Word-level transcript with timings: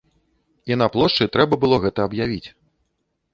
І 0.71 0.77
на 0.81 0.87
плошчы 0.95 1.27
трэба 1.35 1.59
было 1.65 1.79
гэта 1.85 1.99
аб'явіць. 2.11 2.49